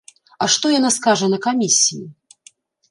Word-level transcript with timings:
А 0.45 0.47
што 0.53 0.71
яна 0.77 0.91
скажа 0.97 1.31
на 1.35 1.39
камісіі? 1.47 2.03